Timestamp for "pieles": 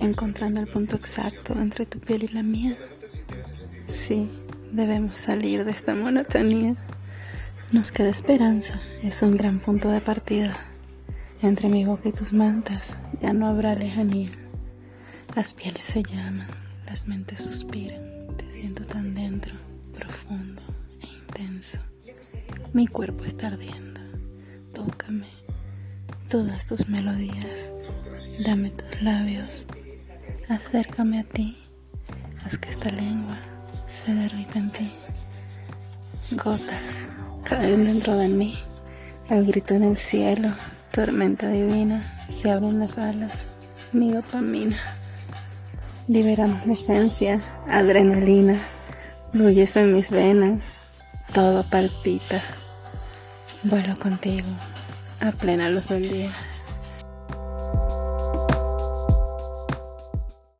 15.54-15.84